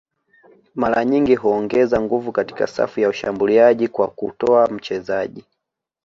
mara 0.75 1.05
nyingi 1.05 1.35
huongeza 1.35 2.01
nguvu 2.01 2.31
katika 2.31 2.67
safu 2.67 2.99
ya 2.99 3.09
ushambuliaji 3.09 3.87
kwa 3.87 4.07
kutoa 4.07 4.67
mchezaji 4.67 5.45